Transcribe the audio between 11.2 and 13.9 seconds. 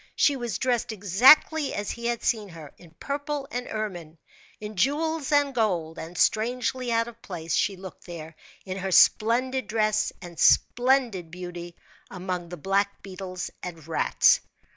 beauty, among the black beetles and